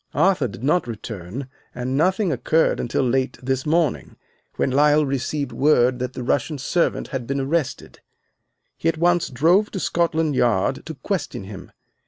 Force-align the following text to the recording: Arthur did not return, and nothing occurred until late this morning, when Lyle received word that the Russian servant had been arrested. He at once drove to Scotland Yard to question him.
Arthur 0.15 0.47
did 0.47 0.63
not 0.63 0.87
return, 0.87 1.47
and 1.75 1.95
nothing 1.95 2.31
occurred 2.31 2.79
until 2.79 3.03
late 3.03 3.37
this 3.43 3.67
morning, 3.67 4.15
when 4.55 4.71
Lyle 4.71 5.05
received 5.05 5.51
word 5.51 5.99
that 5.99 6.13
the 6.13 6.23
Russian 6.23 6.57
servant 6.57 7.09
had 7.09 7.27
been 7.27 7.39
arrested. 7.39 7.99
He 8.77 8.89
at 8.89 8.97
once 8.97 9.29
drove 9.29 9.69
to 9.69 9.79
Scotland 9.79 10.33
Yard 10.33 10.87
to 10.87 10.95
question 10.95 11.43
him. 11.43 11.71